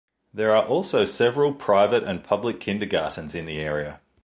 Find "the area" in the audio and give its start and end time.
3.45-3.99